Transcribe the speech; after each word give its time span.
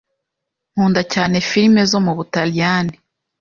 Nkunda 0.73 1.01
cyane 1.13 1.35
firime 1.49 1.81
zo 1.91 1.99
mubutaliyani. 2.05 2.95